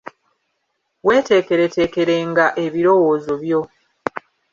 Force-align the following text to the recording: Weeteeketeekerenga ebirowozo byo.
Weeteeketeekerenga 1.05 2.45
ebirowozo 2.65 3.33
byo. 3.43 3.61